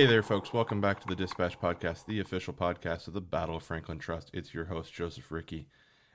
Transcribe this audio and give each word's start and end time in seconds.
Hey 0.00 0.06
there, 0.06 0.22
folks. 0.22 0.54
Welcome 0.54 0.80
back 0.80 0.98
to 1.00 1.06
the 1.06 1.14
Dispatch 1.14 1.60
Podcast, 1.60 2.06
the 2.06 2.20
official 2.20 2.54
podcast 2.54 3.06
of 3.06 3.12
the 3.12 3.20
Battle 3.20 3.56
of 3.56 3.62
Franklin 3.62 3.98
Trust. 3.98 4.30
It's 4.32 4.54
your 4.54 4.64
host, 4.64 4.94
Joseph 4.94 5.30
Ricky. 5.30 5.68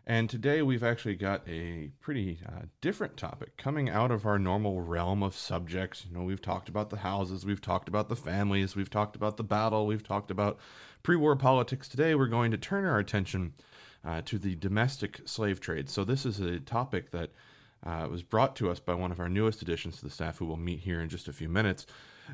And 0.07 0.27
today 0.27 0.63
we've 0.63 0.83
actually 0.83 1.13
got 1.13 1.47
a 1.47 1.91
pretty 2.01 2.39
uh, 2.43 2.63
different 2.81 3.15
topic 3.15 3.57
coming 3.57 3.87
out 3.87 4.09
of 4.09 4.25
our 4.25 4.39
normal 4.39 4.81
realm 4.81 5.21
of 5.21 5.35
subjects. 5.35 6.03
You 6.03 6.17
know, 6.17 6.23
we've 6.23 6.41
talked 6.41 6.67
about 6.67 6.89
the 6.89 6.97
houses, 6.97 7.45
we've 7.45 7.61
talked 7.61 7.87
about 7.87 8.09
the 8.09 8.15
families, 8.15 8.75
we've 8.75 8.89
talked 8.89 9.15
about 9.15 9.37
the 9.37 9.43
battle, 9.43 9.85
we've 9.85 10.01
talked 10.01 10.31
about 10.31 10.57
pre 11.03 11.15
war 11.15 11.35
politics. 11.35 11.87
Today 11.87 12.15
we're 12.15 12.25
going 12.25 12.49
to 12.49 12.57
turn 12.57 12.85
our 12.85 12.97
attention 12.97 13.53
uh, 14.03 14.23
to 14.25 14.39
the 14.39 14.55
domestic 14.55 15.21
slave 15.25 15.59
trade. 15.59 15.91
So, 15.91 16.03
this 16.03 16.25
is 16.25 16.39
a 16.39 16.59
topic 16.59 17.11
that 17.11 17.29
uh, 17.85 18.07
was 18.09 18.23
brought 18.23 18.55
to 18.55 18.71
us 18.71 18.79
by 18.79 18.95
one 18.95 19.11
of 19.11 19.19
our 19.19 19.29
newest 19.29 19.61
additions 19.61 19.97
to 19.97 20.05
the 20.05 20.09
staff 20.09 20.39
who 20.39 20.47
will 20.47 20.57
meet 20.57 20.79
here 20.79 21.01
in 21.01 21.07
just 21.07 21.27
a 21.27 21.33
few 21.33 21.49
minutes. 21.49 21.85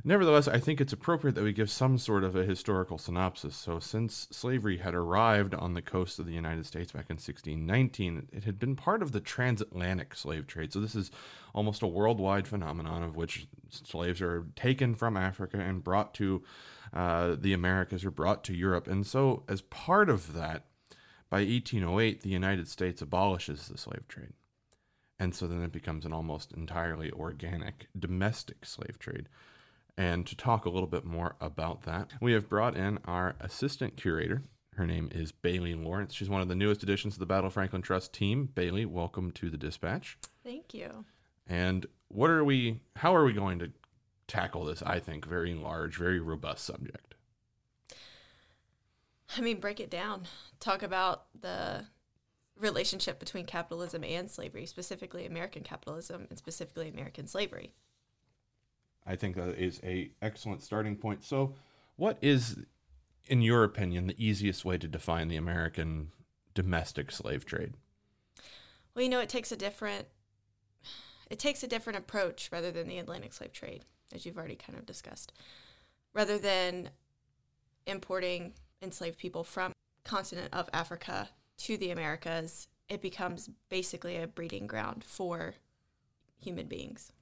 Nevertheless, 0.03 0.47
I 0.47 0.57
think 0.57 0.79
it's 0.79 0.93
appropriate 0.93 1.35
that 1.35 1.43
we 1.43 1.53
give 1.53 1.69
some 1.69 1.97
sort 1.97 2.23
of 2.23 2.35
a 2.35 2.45
historical 2.45 2.97
synopsis. 2.97 3.55
So, 3.55 3.79
since 3.79 4.27
slavery 4.31 4.77
had 4.77 4.95
arrived 4.95 5.53
on 5.53 5.73
the 5.73 5.81
coast 5.81 6.17
of 6.17 6.25
the 6.25 6.33
United 6.33 6.65
States 6.65 6.91
back 6.91 7.09
in 7.09 7.15
1619, 7.15 8.29
it 8.31 8.43
had 8.45 8.57
been 8.57 8.75
part 8.75 9.01
of 9.01 9.11
the 9.11 9.19
transatlantic 9.19 10.15
slave 10.15 10.47
trade. 10.47 10.71
So, 10.71 10.79
this 10.79 10.95
is 10.95 11.11
almost 11.53 11.81
a 11.81 11.87
worldwide 11.87 12.47
phenomenon 12.47 13.03
of 13.03 13.15
which 13.15 13.47
slaves 13.69 14.21
are 14.21 14.45
taken 14.55 14.95
from 14.95 15.17
Africa 15.17 15.59
and 15.59 15.83
brought 15.83 16.13
to 16.15 16.43
uh, 16.93 17.35
the 17.39 17.53
Americas 17.53 18.05
or 18.05 18.11
brought 18.11 18.43
to 18.45 18.55
Europe. 18.55 18.87
And 18.87 19.05
so, 19.05 19.43
as 19.49 19.61
part 19.61 20.09
of 20.09 20.33
that, 20.33 20.65
by 21.29 21.39
1808, 21.39 22.21
the 22.21 22.29
United 22.29 22.67
States 22.67 23.01
abolishes 23.01 23.67
the 23.67 23.77
slave 23.77 24.07
trade. 24.07 24.33
And 25.17 25.35
so 25.35 25.47
then 25.47 25.61
it 25.61 25.71
becomes 25.71 26.03
an 26.03 26.13
almost 26.13 26.51
entirely 26.51 27.11
organic 27.11 27.87
domestic 27.97 28.65
slave 28.65 28.97
trade. 28.97 29.29
And 29.97 30.25
to 30.27 30.35
talk 30.35 30.65
a 30.65 30.69
little 30.69 30.87
bit 30.87 31.05
more 31.05 31.35
about 31.39 31.83
that, 31.83 32.13
we 32.21 32.33
have 32.33 32.49
brought 32.49 32.75
in 32.75 32.99
our 33.05 33.35
assistant 33.39 33.97
curator. 33.97 34.43
Her 34.75 34.87
name 34.87 35.09
is 35.11 35.31
Bailey 35.31 35.75
Lawrence. 35.75 36.13
She's 36.13 36.29
one 36.29 36.41
of 36.41 36.47
the 36.47 36.55
newest 36.55 36.81
additions 36.81 37.13
to 37.15 37.19
the 37.19 37.25
Battle 37.25 37.49
Franklin 37.49 37.81
Trust 37.81 38.13
team. 38.13 38.49
Bailey, 38.55 38.85
welcome 38.85 39.31
to 39.31 39.49
the 39.49 39.57
dispatch. 39.57 40.17
Thank 40.43 40.73
you. 40.73 41.05
And 41.45 41.85
what 42.07 42.29
are 42.29 42.43
we, 42.43 42.79
how 42.95 43.13
are 43.13 43.25
we 43.25 43.33
going 43.33 43.59
to 43.59 43.71
tackle 44.27 44.63
this, 44.65 44.81
I 44.81 44.99
think, 44.99 45.25
very 45.25 45.53
large, 45.53 45.97
very 45.97 46.19
robust 46.19 46.63
subject? 46.63 47.15
I 49.37 49.41
mean, 49.41 49.59
break 49.59 49.79
it 49.79 49.89
down. 49.89 50.23
Talk 50.59 50.83
about 50.83 51.25
the 51.39 51.85
relationship 52.57 53.19
between 53.19 53.45
capitalism 53.45 54.03
and 54.03 54.31
slavery, 54.31 54.65
specifically 54.65 55.25
American 55.25 55.63
capitalism 55.63 56.27
and 56.29 56.37
specifically 56.37 56.87
American 56.89 57.27
slavery. 57.27 57.73
I 59.05 59.15
think 59.15 59.35
that 59.35 59.57
is 59.57 59.79
a 59.83 60.11
excellent 60.21 60.61
starting 60.61 60.95
point. 60.95 61.23
So, 61.23 61.55
what 61.95 62.17
is, 62.21 62.57
in 63.27 63.41
your 63.41 63.63
opinion, 63.63 64.07
the 64.07 64.23
easiest 64.25 64.63
way 64.63 64.77
to 64.77 64.87
define 64.87 65.27
the 65.27 65.37
American 65.37 66.11
domestic 66.53 67.11
slave 67.11 67.45
trade? 67.45 67.73
Well, 68.93 69.03
you 69.03 69.09
know, 69.09 69.19
it 69.19 69.29
takes 69.29 69.51
a 69.51 69.57
different 69.57 70.07
it 71.29 71.39
takes 71.39 71.63
a 71.63 71.67
different 71.67 71.97
approach 71.97 72.49
rather 72.51 72.71
than 72.71 72.89
the 72.89 72.99
Atlantic 72.99 73.33
slave 73.33 73.53
trade, 73.53 73.85
as 74.13 74.25
you've 74.25 74.37
already 74.37 74.55
kind 74.55 74.77
of 74.77 74.85
discussed. 74.85 75.31
Rather 76.13 76.37
than 76.37 76.89
importing 77.87 78.53
enslaved 78.81 79.17
people 79.17 79.45
from 79.45 79.71
continent 80.03 80.49
of 80.53 80.69
Africa 80.73 81.29
to 81.57 81.77
the 81.77 81.89
Americas, 81.89 82.67
it 82.89 83.01
becomes 83.01 83.49
basically 83.69 84.17
a 84.17 84.27
breeding 84.27 84.67
ground 84.67 85.05
for 85.05 85.55
human 86.41 86.67
beings. 86.67 87.13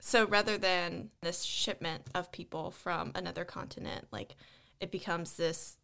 So 0.00 0.26
rather 0.26 0.56
than 0.58 1.10
this 1.20 1.42
shipment 1.42 2.06
of 2.14 2.32
people 2.32 2.70
from 2.70 3.12
another 3.14 3.44
continent, 3.44 4.06
like 4.10 4.34
it 4.80 4.90
becomes 4.90 5.34
this 5.34 5.76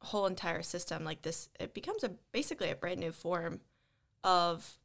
whole 0.00 0.26
entire 0.26 0.62
system, 0.62 1.04
like 1.04 1.22
this, 1.22 1.50
it 1.60 1.74
becomes 1.74 2.02
a 2.02 2.10
basically 2.32 2.70
a 2.70 2.74
brand 2.74 3.00
new 3.00 3.12
form 3.12 3.60
of 4.24 4.78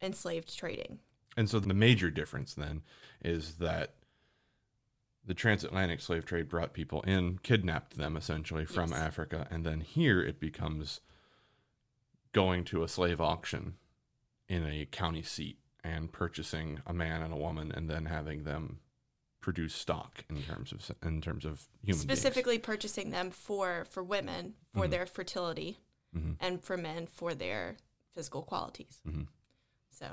enslaved 0.00 0.56
trading. 0.56 1.00
And 1.36 1.50
so 1.50 1.60
the 1.60 1.74
major 1.74 2.10
difference 2.10 2.54
then 2.54 2.82
is 3.22 3.56
that 3.56 3.94
the 5.24 5.34
transatlantic 5.34 6.00
slave 6.00 6.24
trade 6.24 6.48
brought 6.48 6.72
people 6.72 7.02
in, 7.02 7.38
kidnapped 7.42 7.96
them 7.96 8.16
essentially 8.16 8.64
from 8.64 8.90
yes. 8.90 8.98
Africa, 8.98 9.46
and 9.50 9.64
then 9.64 9.80
here 9.80 10.22
it 10.22 10.40
becomes 10.40 11.00
going 12.32 12.64
to 12.64 12.82
a 12.82 12.88
slave 12.88 13.20
auction 13.20 13.74
in 14.48 14.64
a 14.64 14.86
county 14.86 15.22
seat 15.22 15.58
and 15.88 16.12
purchasing 16.12 16.80
a 16.86 16.92
man 16.92 17.22
and 17.22 17.32
a 17.32 17.36
woman 17.36 17.72
and 17.72 17.88
then 17.88 18.04
having 18.04 18.44
them 18.44 18.78
produce 19.40 19.74
stock 19.74 20.24
in 20.28 20.42
terms 20.42 20.72
of 20.72 20.90
in 21.02 21.20
terms 21.20 21.44
of 21.44 21.68
human 21.82 22.00
specifically 22.00 22.56
beings. 22.56 22.66
purchasing 22.66 23.10
them 23.10 23.30
for 23.30 23.86
for 23.88 24.02
women 24.02 24.54
for 24.72 24.80
mm-hmm. 24.80 24.90
their 24.90 25.06
fertility 25.06 25.78
mm-hmm. 26.14 26.32
and 26.40 26.62
for 26.62 26.76
men 26.76 27.06
for 27.06 27.34
their 27.34 27.76
physical 28.14 28.42
qualities 28.42 29.00
mm-hmm. 29.08 29.22
so 29.90 30.06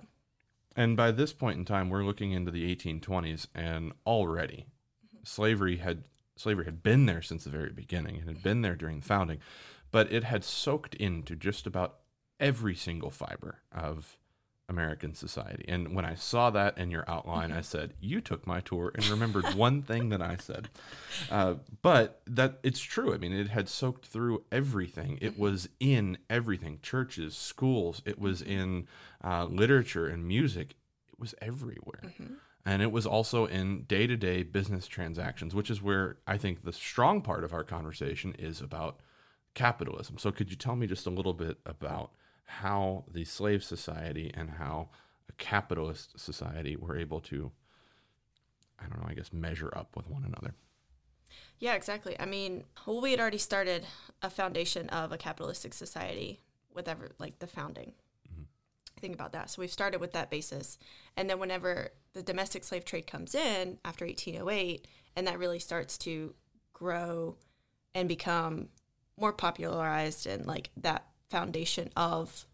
and 0.76 0.96
by 0.96 1.12
this 1.12 1.34
point 1.34 1.58
in 1.58 1.66
time 1.66 1.90
we're 1.90 2.04
looking 2.04 2.32
into 2.32 2.52
the 2.52 2.74
1820s 2.74 3.48
and 3.54 3.92
already 4.06 4.68
mm-hmm. 5.06 5.18
slavery 5.24 5.78
had 5.78 6.04
slavery 6.38 6.66
had 6.66 6.84
been 6.84 7.06
there 7.06 7.22
since 7.22 7.44
the 7.44 7.50
very 7.50 7.72
beginning 7.72 8.18
it 8.18 8.28
had 8.28 8.44
been 8.44 8.62
there 8.62 8.76
during 8.76 9.00
the 9.00 9.06
founding 9.06 9.40
but 9.92 10.12
it 10.14 10.24
had 10.24 10.44
soaked 10.44 10.94
into 10.96 11.36
just 11.36 11.66
about 11.66 12.00
every 12.40 12.76
single 12.76 13.10
fiber 13.10 13.62
of 13.72 14.18
American 14.68 15.14
society. 15.14 15.66
And 15.68 15.96
when 15.96 16.06
I 16.06 16.16
saw 16.16 16.50
that 16.52 16.78
in 16.78 16.92
your 16.92 17.04
outline, 17.08 17.52
I 17.52 17.62
said, 17.62 17.94
"You 18.00 18.22
took 18.22 18.48
my 18.48 18.62
tour 18.62 18.92
and 18.96 19.06
remembered 19.08 19.46
one 19.56 19.82
thing 19.82 20.10
that 20.10 20.22
I 20.22 20.38
said." 20.38 20.70
Uh, 21.30 21.56
but 21.82 22.22
that 22.28 22.60
it's 22.64 22.80
true. 22.80 23.14
I 23.14 23.18
mean, 23.18 23.34
it 23.34 23.50
had 23.50 23.70
soaked 23.70 24.06
through 24.06 24.44
everything. 24.52 25.18
It 25.22 25.38
was 25.38 25.70
in 25.80 26.18
everything: 26.30 26.80
churches, 26.82 27.38
schools. 27.38 28.02
It 28.06 28.20
was 28.20 28.42
in 28.42 28.88
uh, 29.24 29.46
literature 29.46 30.08
and 30.08 30.28
music. 30.28 30.76
It 31.12 31.20
was 31.20 31.36
everywhere. 31.42 32.02
Mm-hmm. 32.04 32.34
And 32.68 32.82
it 32.82 32.92
was 32.92 33.06
also 33.06 33.46
in 33.46 33.84
day 33.84 34.08
to 34.08 34.18
day 34.18 34.42
business 34.42 34.88
transactions, 34.88 35.54
which 35.54 35.70
is 35.70 35.84
where 35.84 36.18
I 36.26 36.38
think 36.38 36.64
the 36.64 36.74
strong 36.74 37.22
part 37.22 37.44
of 37.44 37.54
our 37.54 37.64
conversation 37.64 38.36
is 38.40 38.60
about 38.60 39.00
capitalism. 39.54 40.18
So, 40.18 40.32
could 40.32 40.50
you 40.50 40.56
tell 40.56 40.76
me 40.76 40.88
just 40.88 41.06
a 41.06 41.12
little 41.12 41.34
bit 41.34 41.58
about 41.66 42.12
how 42.46 43.04
the 43.12 43.26
slave 43.26 43.64
society 43.64 44.32
and 44.34 44.50
how 44.52 44.90
a 45.28 45.34
capitalist 45.34 46.20
society 46.20 46.76
were 46.76 46.98
able 46.98 47.20
to, 47.20 47.52
I 48.80 48.88
don't 48.88 49.02
know, 49.02 49.08
I 49.10 49.14
guess 49.14 49.34
measure 49.34 49.72
up 49.76 49.96
with 49.96 50.08
one 50.08 50.24
another. 50.24 50.54
Yeah, 51.60 51.74
exactly. 51.74 52.16
I 52.20 52.26
mean, 52.26 52.64
well, 52.86 53.02
we 53.02 53.12
had 53.12 53.20
already 53.20 53.38
started 53.38 53.86
a 54.22 54.30
foundation 54.30 54.90
of 54.90 55.12
a 55.12 55.18
capitalistic 55.18 55.74
society 55.74 56.42
with 56.74 56.88
ever 56.88 57.12
like 57.18 57.40
the 57.40 57.48
founding. 57.48 57.94
Mm-hmm. 58.32 58.44
Think 59.00 59.16
about 59.16 59.32
that. 59.34 59.50
So 59.50 59.62
we've 59.62 59.72
started 59.72 60.00
with 60.00 60.12
that 60.12 60.30
basis, 60.30 60.78
and 61.16 61.30
then 61.30 61.40
whenever 61.40 61.90
the 62.14 62.22
domestic 62.22 62.64
slave 62.64 62.86
trade 62.86 63.08
comes 63.08 63.34
in 63.34 63.80
after 63.84 64.06
1808, 64.06 64.88
and 65.16 65.28
that 65.28 65.40
really 65.40 65.60
starts 65.60 65.98
to 66.00 66.36
grow 66.74 67.38
and 67.94 68.10
become 68.10 68.68
more 69.18 69.34
popularized, 69.34 70.28
and 70.28 70.46
like 70.46 70.70
that 70.78 71.06
foundation 71.30 71.90
of 71.96 72.46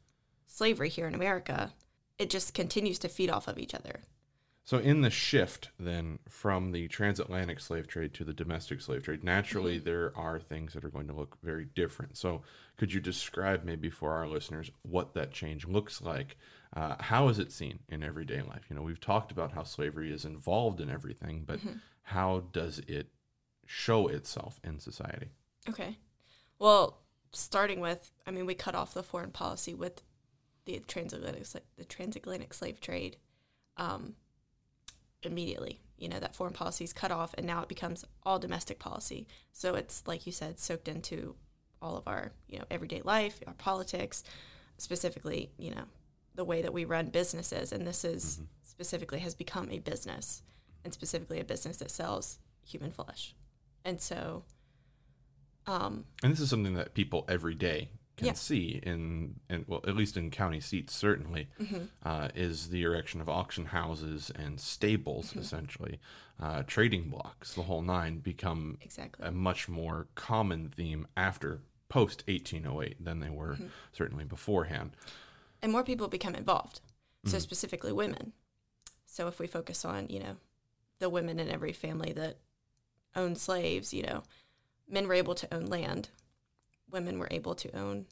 slavery 0.48 0.90
here 0.90 1.08
in 1.08 1.16
America, 1.16 1.74
it 2.18 2.30
just 2.30 2.54
continues 2.54 3.00
to 3.00 3.10
feed 3.10 3.30
off 3.30 3.48
of 3.48 3.58
each 3.58 3.74
other. 3.74 4.02
So, 4.64 4.78
in 4.78 5.02
the 5.02 5.10
shift 5.10 5.70
then 5.80 6.20
from 6.30 6.72
the 6.72 6.88
transatlantic 6.88 7.60
slave 7.60 7.88
trade 7.88 8.14
to 8.14 8.24
the 8.24 8.34
domestic 8.34 8.82
slave 8.82 9.04
trade, 9.04 9.24
naturally 9.24 9.78
mm-hmm. 9.78 9.86
there 9.86 10.14
are 10.16 10.40
things 10.40 10.74
that 10.74 10.86
are 10.86 10.90
going 10.90 11.08
to 11.08 11.14
look 11.14 11.38
very 11.42 11.66
different. 11.66 12.16
So, 12.16 12.44
could 12.78 12.94
you 12.94 13.00
describe 13.00 13.64
maybe 13.64 13.90
for 13.90 14.14
our 14.14 14.28
listeners 14.28 14.72
what 14.84 15.14
that 15.16 15.32
change 15.32 15.68
looks 15.68 16.02
like? 16.02 16.38
Uh, 16.76 16.96
how 17.00 17.28
is 17.28 17.40
it 17.40 17.52
seen 17.52 17.80
in 17.90 18.04
everyday 18.04 18.42
life? 18.44 18.66
You 18.70 18.76
know, 18.76 18.82
we've 18.82 19.00
talked 19.00 19.32
about 19.32 19.52
how 19.52 19.64
slavery 19.64 20.14
is 20.14 20.26
involved 20.26 20.80
in 20.80 20.90
everything, 20.90 21.44
but 21.46 21.60
mm-hmm. 21.60 21.78
how 22.04 22.44
does 22.54 22.80
it 22.88 23.08
show 23.66 24.08
itself 24.08 24.60
in 24.64 24.80
society? 24.80 25.32
Okay. 25.68 25.98
Well, 26.60 27.01
starting 27.34 27.80
with, 27.80 28.12
I 28.26 28.32
mean, 28.32 28.46
we 28.46 28.54
cut 28.54 28.76
off 28.76 28.94
the 28.94 29.04
foreign 29.04 29.32
policy 29.32 29.74
with 29.74 30.02
the 30.66 30.80
transatlantic 30.88 31.46
the 31.78 31.86
transatlantic 31.86 32.54
slave 32.54 32.80
trade 32.80 33.18
um, 33.78 34.16
immediately. 35.24 35.82
You 35.98 36.10
know 36.10 36.20
that 36.20 36.36
foreign 36.36 36.54
policy 36.54 36.84
is 36.84 36.94
cut 36.94 37.12
off, 37.12 37.34
and 37.38 37.46
now 37.46 37.62
it 37.62 37.70
becomes 37.70 38.06
all 38.24 38.40
domestic 38.40 38.80
policy. 38.80 39.28
So 39.54 39.76
it's 39.76 40.04
like 40.08 40.26
you 40.26 40.32
said, 40.32 40.60
soaked 40.60 40.88
into 40.88 41.36
all 41.82 41.98
of 41.98 42.08
our 42.08 42.32
you 42.48 42.58
know 42.58 42.66
everyday 42.72 43.02
life, 43.04 43.40
our 43.46 43.54
politics, 43.54 44.24
specifically 44.78 45.52
you 45.58 45.72
know 45.72 45.84
the 46.34 46.46
way 46.46 46.62
that 46.62 46.74
we 46.74 46.86
run 46.86 47.08
businesses, 47.08 47.72
and 47.72 47.86
this 47.86 48.04
is 48.04 48.36
mm-hmm. 48.36 48.46
specifically 48.64 49.20
has 49.20 49.36
become 49.36 49.70
a 49.70 49.80
business, 49.80 50.42
and 50.84 50.94
specifically 50.94 51.40
a 51.40 51.46
business 51.46 51.78
that 51.78 51.92
sells 51.92 52.40
human 52.66 52.92
flesh, 52.92 53.36
and 53.86 54.02
so 54.02 54.44
um, 55.72 56.06
and 56.24 56.32
this 56.32 56.40
is 56.40 56.50
something 56.50 56.74
that 56.76 56.94
people 56.94 57.26
every 57.28 57.56
day 57.56 57.90
can 58.18 58.28
Yeah. 58.28 58.34
see 58.34 58.80
in, 58.84 59.40
in 59.50 59.66
well 59.68 59.82
at 59.88 59.96
least 59.96 60.18
in 60.18 60.30
county 60.32 60.60
seats 60.60 60.94
certainly 60.94 61.48
Mm-hmm. 61.60 61.84
uh, 62.04 62.28
is 62.36 62.70
the 62.70 62.84
erection 62.84 63.22
of 63.22 63.30
auction 63.30 63.66
houses 63.66 64.32
and 64.36 64.60
stables 64.60 65.28
Mm-hmm. 65.30 65.40
essentially 65.40 66.00
uh, 66.40 66.64
trading 66.64 67.10
blocks 67.10 67.54
the 67.54 67.64
whole 67.64 67.82
nine 67.82 68.20
become 68.20 68.78
Exactly. 68.82 69.26
a 69.28 69.32
much 69.32 69.70
more 69.70 70.08
common 70.16 70.70
theme 70.76 71.08
after 71.16 71.62
post 71.90 72.24
1808 72.28 73.04
than 73.04 73.20
they 73.20 73.30
were 73.30 73.54
Mm-hmm. 73.54 73.68
certainly 73.94 74.26
beforehand 74.26 74.92
and 75.64 75.72
more 75.72 75.84
people 75.84 76.08
become 76.08 76.34
involved. 76.36 76.82
So 77.26 77.38
Mhm. 77.38 77.42
specifically 77.42 77.92
women. 77.92 78.34
So 79.06 79.28
if 79.28 79.38
we 79.40 79.46
focus 79.46 79.86
on, 79.86 80.10
you 80.10 80.20
know, 80.20 80.38
the 80.98 81.08
women 81.10 81.40
in 81.40 81.50
every 81.50 81.72
family 81.74 82.14
that 82.14 82.40
owned 83.16 83.38
slaves, 83.38 83.94
you 83.94 84.02
know, 84.02 84.24
men 84.92 85.08
were 85.08 85.14
able 85.14 85.36
to 85.36 85.54
own 85.54 85.66
land, 85.66 86.10
women 86.90 87.18
were 87.18 87.30
able 87.32 87.56
to 87.56 87.76
own 87.76 88.06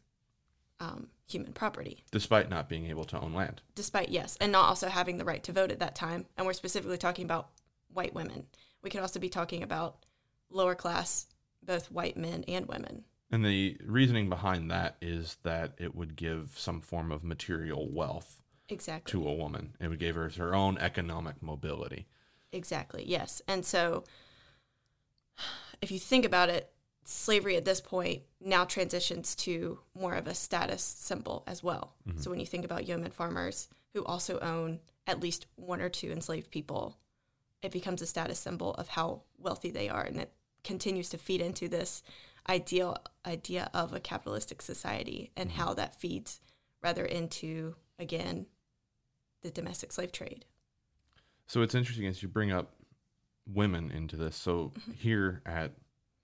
um, 0.79 1.07
human 1.27 1.53
property, 1.53 2.03
despite 2.11 2.49
not 2.49 2.69
being 2.69 2.87
able 2.87 3.03
to 3.05 3.19
own 3.19 3.33
land 3.33 3.61
despite 3.75 4.09
yes, 4.09 4.37
and 4.41 4.51
not 4.51 4.67
also 4.67 4.89
having 4.89 5.17
the 5.17 5.25
right 5.25 5.43
to 5.43 5.51
vote 5.51 5.71
at 5.71 5.79
that 5.79 5.95
time. 5.95 6.25
And 6.37 6.45
we're 6.45 6.53
specifically 6.53 6.97
talking 6.97 7.25
about 7.25 7.49
white 7.93 8.13
women. 8.13 8.45
We 8.81 8.89
could 8.89 9.01
also 9.01 9.19
be 9.19 9.29
talking 9.29 9.63
about 9.63 10.05
lower 10.49 10.75
class, 10.75 11.27
both 11.63 11.91
white 11.91 12.17
men 12.17 12.43
and 12.47 12.65
women. 12.67 13.03
And 13.31 13.45
the 13.45 13.77
reasoning 13.85 14.27
behind 14.27 14.69
that 14.71 14.97
is 15.01 15.37
that 15.43 15.73
it 15.77 15.95
would 15.95 16.15
give 16.15 16.55
some 16.57 16.81
form 16.81 17.11
of 17.11 17.23
material 17.23 17.87
wealth 17.89 18.41
Exactly. 18.67 19.11
to 19.11 19.27
a 19.27 19.33
woman. 19.33 19.75
It 19.79 19.87
would 19.87 19.99
give 19.99 20.15
her 20.15 20.29
her 20.29 20.53
own 20.55 20.77
economic 20.77 21.41
mobility. 21.41 22.07
Exactly, 22.51 23.03
yes. 23.07 23.41
And 23.47 23.65
so 23.65 24.03
if 25.81 25.91
you 25.91 25.99
think 25.99 26.25
about 26.25 26.49
it, 26.49 26.71
slavery 27.03 27.55
at 27.55 27.65
this 27.65 27.81
point 27.81 28.21
now 28.39 28.63
transitions 28.63 29.35
to 29.35 29.79
more 29.99 30.13
of 30.13 30.27
a 30.27 30.35
status 30.35 30.83
symbol 30.83 31.43
as 31.47 31.63
well. 31.63 31.95
Mm-hmm. 32.07 32.19
So 32.19 32.29
when 32.29 32.39
you 32.39 32.45
think 32.45 32.65
about 32.65 32.87
yeoman 32.87 33.11
farmers 33.11 33.67
who 33.93 34.05
also 34.05 34.39
own 34.39 34.79
at 35.07 35.19
least 35.19 35.47
one 35.55 35.81
or 35.81 35.89
two 35.89 36.11
enslaved 36.11 36.51
people, 36.51 36.97
it 37.63 37.71
becomes 37.71 38.01
a 38.01 38.05
status 38.05 38.39
symbol 38.39 38.75
of 38.75 38.89
how 38.89 39.23
wealthy 39.37 39.71
they 39.71 39.89
are 39.89 40.03
and 40.03 40.17
it 40.17 40.31
continues 40.63 41.09
to 41.09 41.17
feed 41.17 41.41
into 41.41 41.67
this 41.67 42.03
ideal 42.47 42.97
idea 43.25 43.69
of 43.73 43.93
a 43.93 43.99
capitalistic 43.99 44.61
society 44.61 45.31
and 45.35 45.49
mm-hmm. 45.49 45.61
how 45.61 45.73
that 45.73 45.99
feeds 45.99 46.41
rather 46.83 47.05
into 47.05 47.75
again 47.97 48.45
the 49.41 49.49
domestic 49.49 49.91
slave 49.91 50.11
trade. 50.11 50.45
So 51.47 51.61
it's 51.61 51.75
interesting 51.75 52.05
as 52.05 52.21
you 52.21 52.29
bring 52.29 52.51
up 52.51 52.73
women 53.53 53.91
into 53.91 54.15
this. 54.15 54.35
So 54.35 54.73
mm-hmm. 54.77 54.91
here 54.91 55.41
at 55.45 55.73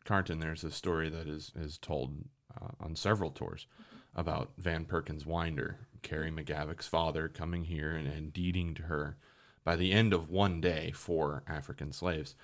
Carnton, 0.04 0.39
there's 0.39 0.63
a 0.63 0.72
story 0.72 1.10
that 1.10 1.27
is 1.27 1.51
is 1.56 1.77
told 1.77 2.25
uh, 2.60 2.69
on 2.80 2.95
several 2.95 3.31
tours 3.31 3.68
mm-hmm. 3.74 4.19
about 4.19 4.51
Van 4.57 4.86
Perkins 4.86 5.25
Winder, 5.25 5.80
Carrie 6.01 6.31
McGavock's 6.31 6.88
father, 6.88 7.27
coming 7.27 7.66
here 7.66 7.92
and, 7.92 8.07
and 8.07 8.31
deeding 8.31 8.74
to 8.75 8.83
her 8.83 9.18
by 9.63 9.75
the 9.75 9.92
end 9.92 10.13
of 10.13 10.30
one 10.30 10.62
day 10.62 10.92
for 10.94 11.44
African 11.48 11.92
slaves. 11.92 12.36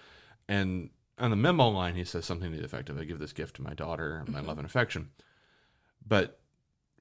And 0.50 0.90
on 1.20 1.30
the 1.30 1.36
memo 1.36 1.70
line, 1.70 1.96
he 1.96 2.04
says 2.04 2.26
something 2.26 2.52
to 2.52 2.58
the 2.58 2.66
effect 2.66 2.90
of, 2.90 2.98
"I 2.98 3.04
give 3.04 3.20
this 3.20 3.34
gift 3.34 3.56
to 3.58 3.62
my 3.62 3.74
daughter, 3.74 4.24
my 4.28 4.40
mm-hmm. 4.40 4.48
love 4.48 4.58
and 4.58 4.66
affection." 4.66 5.12
But 6.06 6.41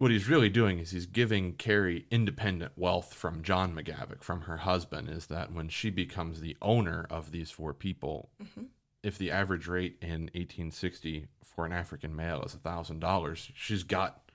what 0.01 0.11
he's 0.11 0.31
really 0.31 0.49
doing 0.49 0.79
is 0.79 0.93
he's 0.93 1.05
giving 1.05 1.53
Carrie 1.53 2.07
independent 2.11 2.73
wealth 2.75 3.13
from 3.13 3.43
John 3.43 3.75
McGavock, 3.75 4.23
from 4.23 4.41
her 4.43 4.57
husband, 4.57 5.11
is 5.11 5.27
that 5.27 5.53
when 5.53 5.69
she 5.69 5.91
becomes 5.91 6.41
the 6.41 6.57
owner 6.63 7.07
of 7.11 7.33
these 7.33 7.51
four 7.51 7.75
people, 7.75 8.31
mm-hmm. 8.43 8.63
if 9.03 9.19
the 9.19 9.31
average 9.31 9.69
rate 9.69 9.99
in 10.01 10.31
1860 10.33 11.27
for 11.45 11.67
an 11.67 11.73
African 11.73 12.17
male 12.17 12.43
is 12.43 12.57
$1,000, 12.57 13.51
she's 13.55 13.83
got 13.83 14.31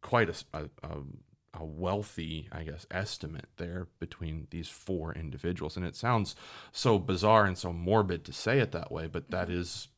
quite 0.00 0.30
a 0.30 0.64
a 1.58 1.64
wealthy, 1.64 2.48
I 2.52 2.64
guess, 2.64 2.86
estimate 2.90 3.48
there 3.56 3.88
between 3.98 4.46
these 4.50 4.68
four 4.68 5.14
individuals. 5.14 5.76
And 5.76 5.86
it 5.86 5.96
sounds 5.96 6.36
so 6.72 6.98
bizarre 6.98 7.46
and 7.46 7.56
so 7.56 7.72
morbid 7.72 8.24
to 8.26 8.32
say 8.32 8.58
it 8.60 8.72
that 8.72 8.92
way, 8.92 9.06
but 9.06 9.30
that 9.30 9.48
mm-hmm. 9.48 9.60
is 9.60 9.88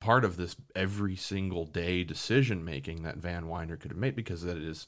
part 0.00 0.24
of 0.24 0.36
this 0.36 0.56
every 0.74 1.16
single 1.16 1.64
day 1.64 2.04
decision 2.04 2.64
making 2.64 3.02
that 3.02 3.16
Van 3.16 3.48
Winder 3.48 3.76
could 3.76 3.90
have 3.90 3.98
made 3.98 4.14
because 4.14 4.42
that 4.42 4.56
is 4.56 4.86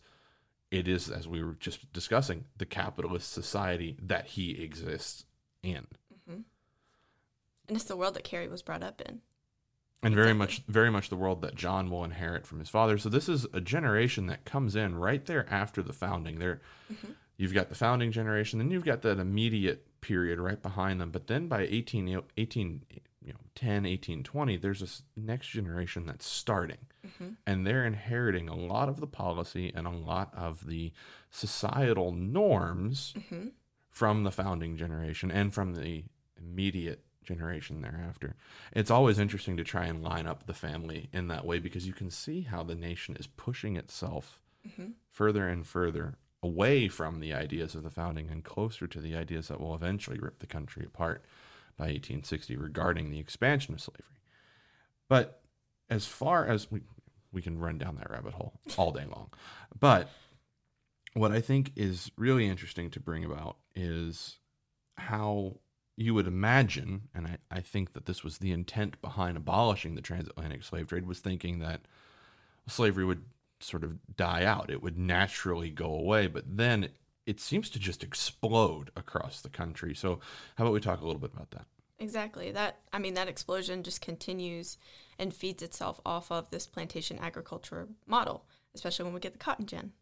it 0.71 0.87
is 0.87 1.11
as 1.11 1.27
we 1.27 1.43
were 1.43 1.57
just 1.59 1.93
discussing 1.93 2.45
the 2.57 2.67
capitalist 2.67 3.33
society 3.33 3.97
that 4.01 4.27
he 4.27 4.63
exists 4.63 5.25
in. 5.63 5.87
Mm-hmm. 6.15 6.41
And 7.69 7.77
it's 7.77 7.85
the 7.85 7.97
world 7.97 8.15
that 8.15 8.25
Carrie 8.25 8.49
was 8.49 8.63
brought 8.63 8.83
up 8.83 9.01
in. 9.01 9.21
and 10.03 10.15
very 10.15 10.33
much 10.33 10.63
very 10.69 10.91
much 10.91 11.09
the 11.09 11.17
world 11.17 11.43
that 11.43 11.57
John 11.57 11.91
will 11.91 12.05
inherit 12.05 12.47
from 12.47 12.61
his 12.61 12.69
father. 12.69 12.99
So 12.99 13.09
this 13.09 13.29
is 13.29 13.47
a 13.53 13.61
generation 13.61 14.27
that 14.27 14.45
comes 14.45 14.77
in 14.77 14.95
right 14.95 15.25
there 15.27 15.47
after 15.51 15.83
the 15.83 15.93
founding. 15.93 16.39
There 16.39 16.61
mm-hmm. 16.93 17.13
you've 17.37 17.55
got 17.55 17.69
the 17.69 17.75
founding 17.75 18.13
generation 18.13 18.61
then 18.61 18.71
you've 18.71 18.85
got 18.85 19.03
that 19.03 19.19
immediate 19.19 20.01
period 20.01 20.39
right 20.39 20.63
behind 20.63 21.01
them. 21.01 21.11
But 21.11 21.27
then 21.27 21.49
by 21.49 21.63
18 21.63 22.23
18 22.37 22.83
you 23.23 23.33
know 23.33 23.39
10 23.55 23.87
18 23.87 24.23
20 24.23 24.57
there's 24.57 24.81
this 24.81 25.03
next 25.17 25.49
generation 25.49 26.07
that's 26.07 26.27
starting. 26.27 26.87
Mm-hmm. 27.07 27.31
And 27.47 27.67
they're 27.67 27.87
inheriting 27.87 28.49
a 28.49 28.57
lot 28.57 28.89
of 28.89 29.01
the 29.01 29.07
policy 29.07 29.73
and 29.75 29.87
a 29.87 29.91
lot 29.91 30.33
of 30.37 30.67
the 30.67 30.93
societal 31.31 32.13
norms 32.13 33.15
mm-hmm. 33.17 33.49
from 33.91 34.25
the 34.25 34.31
founding 34.31 34.77
generation 34.77 35.31
and 35.31 35.53
from 35.53 35.75
the 35.75 36.05
immediate 36.39 37.05
generation 37.25 37.83
thereafter. 37.83 38.37
It's 38.73 38.91
always 38.91 39.19
interesting 39.19 39.57
to 39.57 39.65
try 39.65 39.87
and 39.87 40.03
line 40.03 40.27
up 40.27 40.47
the 40.47 40.55
family 40.55 41.09
in 41.13 41.29
that 41.29 41.45
way 41.45 41.59
because 41.59 41.87
you 41.87 41.93
can 41.93 42.11
see 42.11 42.43
how 42.43 42.63
the 42.63 42.75
nation 42.75 43.17
is 43.19 43.27
pushing 43.27 43.77
itself 43.77 44.41
mm-hmm. 44.67 44.93
further 45.11 45.49
and 45.49 45.67
further 45.67 46.17
away 46.43 46.89
from 46.89 47.21
the 47.21 47.35
ideas 47.35 47.75
of 47.75 47.83
the 47.83 47.91
founding 47.91 48.31
and 48.31 48.45
closer 48.45 48.87
to 48.87 49.01
the 49.01 49.15
ideas 49.15 49.49
that 49.49 49.61
will 49.61 49.75
eventually 49.75 50.19
rip 50.19 50.39
the 50.39 50.47
country 50.47 50.85
apart 50.87 51.25
by 51.81 51.87
1860 51.87 52.57
regarding 52.57 53.11
the 53.11 53.19
expansion 53.19 53.73
of 53.73 53.81
slavery. 53.81 54.05
But 55.09 55.41
as 55.89 56.05
far 56.07 56.47
as 56.47 56.71
we 56.71 56.83
we 57.33 57.41
can 57.41 57.59
run 57.59 57.79
down 57.79 57.97
that 57.97 58.11
rabbit 58.11 58.35
hole 58.35 58.61
all 58.77 58.93
day 58.93 59.07
long. 59.07 59.31
But 59.79 60.11
what 61.15 61.33
I 61.33 61.41
think 61.41 61.73
is 61.77 62.11
really 62.17 62.47
interesting 62.47 62.91
to 62.91 63.01
bring 63.01 63.25
about 63.25 63.57
is 63.75 64.39
how 64.97 65.61
you 65.97 66.13
would 66.13 66.27
imagine, 66.27 67.09
and 67.15 67.27
I, 67.27 67.39
I 67.51 67.61
think 67.61 67.93
that 67.93 68.07
this 68.07 68.25
was 68.25 68.39
the 68.39 68.53
intent 68.53 69.01
behind 69.01 69.37
abolishing 69.37 69.95
the 69.95 70.03
transatlantic 70.03 70.65
slave 70.65 70.89
trade, 70.89 71.07
was 71.07 71.21
thinking 71.21 71.61
that 71.61 71.83
slavery 72.67 73.05
would 73.05 73.23
sort 73.61 73.85
of 73.85 74.17
die 74.17 74.45
out. 74.45 74.71
It 74.71 74.83
would 74.83 74.99
naturally 74.99 75.71
go 75.71 75.87
away, 75.95 76.27
but 76.27 76.45
then 76.47 76.89
it 77.31 77.39
seems 77.39 77.71
to 77.71 77.79
just 77.79 78.03
explode 78.03 78.91
across 78.97 79.41
the 79.41 79.49
country. 79.49 79.95
So, 79.95 80.19
how 80.57 80.65
about 80.65 80.75
we 80.75 80.81
talk 80.81 81.01
a 81.01 81.07
little 81.07 81.21
bit 81.21 81.31
about 81.33 81.53
that? 81.53 81.67
Exactly. 82.01 82.51
That 82.51 82.81
I 82.93 82.99
mean 82.99 83.15
that 83.15 83.29
explosion 83.29 83.85
just 83.85 84.01
continues 84.01 84.79
and 85.17 85.33
feeds 85.33 85.63
itself 85.63 86.01
off 86.05 86.33
of 86.33 86.51
this 86.51 86.67
plantation 86.67 87.19
agriculture 87.21 87.87
model, 88.05 88.47
especially 88.75 89.05
when 89.05 89.15
we 89.15 89.21
get 89.21 89.33
the 89.33 89.39
cotton 89.39 89.67
gin. 89.67 89.93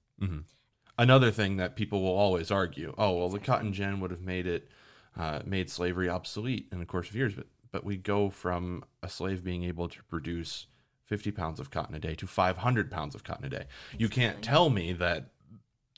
Another 0.97 1.31
thing 1.31 1.59
that 1.59 1.77
people 1.77 2.01
will 2.01 2.17
always 2.17 2.51
argue, 2.51 2.95
oh 2.97 3.19
well, 3.19 3.29
the 3.29 3.39
cotton 3.39 3.75
gin 3.75 4.01
would 4.01 4.11
have 4.11 4.23
made 4.23 4.47
it 4.47 4.69
uh, 5.15 5.41
made 5.45 5.69
slavery 5.69 6.09
obsolete 6.09 6.69
in 6.73 6.79
the 6.79 6.87
course 6.87 7.11
of 7.11 7.15
years, 7.15 7.35
but 7.35 7.47
but 7.71 7.85
we 7.85 7.99
go 7.99 8.31
from 8.31 8.85
a 9.03 9.09
slave 9.11 9.45
being 9.45 9.65
able 9.65 9.89
to 9.89 10.03
produce 10.05 10.67
50 11.05 11.31
pounds 11.33 11.61
of 11.61 11.71
cotton 11.71 11.95
a 11.95 11.99
day 11.99 12.15
to 12.15 12.27
500 12.27 12.91
pounds 12.91 13.15
of 13.15 13.23
cotton 13.23 13.45
a 13.45 13.51
day. 13.51 13.67
You 13.99 14.09
can't 14.09 14.41
tell 14.41 14.71
me 14.71 14.95
that 14.95 15.33